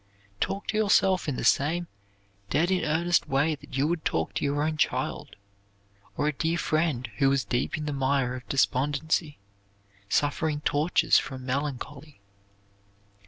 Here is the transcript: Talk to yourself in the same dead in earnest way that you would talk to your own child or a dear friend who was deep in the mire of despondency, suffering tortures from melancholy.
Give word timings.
Talk 0.39 0.65
to 0.69 0.77
yourself 0.79 1.27
in 1.29 1.35
the 1.35 1.43
same 1.43 1.85
dead 2.49 2.71
in 2.71 2.83
earnest 2.83 3.27
way 3.27 3.53
that 3.53 3.77
you 3.77 3.85
would 3.87 4.03
talk 4.03 4.33
to 4.33 4.43
your 4.43 4.63
own 4.63 4.75
child 4.75 5.35
or 6.17 6.27
a 6.27 6.33
dear 6.33 6.57
friend 6.57 7.05
who 7.17 7.29
was 7.29 7.45
deep 7.45 7.77
in 7.77 7.85
the 7.85 7.93
mire 7.93 8.33
of 8.33 8.49
despondency, 8.49 9.37
suffering 10.09 10.61
tortures 10.61 11.19
from 11.19 11.45
melancholy. 11.45 12.19